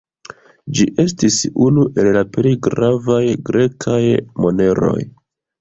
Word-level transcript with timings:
Ĝi 0.77 0.87
estis 1.03 1.35
unu 1.65 1.83
el 2.03 2.09
la 2.17 2.25
plej 2.37 2.53
gravaj 2.69 3.21
grekaj 3.51 4.03
moneroj. 4.43 4.99